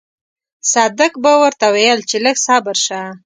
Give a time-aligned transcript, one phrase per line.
[0.71, 3.01] صدک به ورته ويل چې لږ صبر شه.